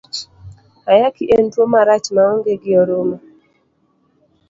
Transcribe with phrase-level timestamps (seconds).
[0.91, 3.17] Ayaki en tuo marach maonge gi oruma.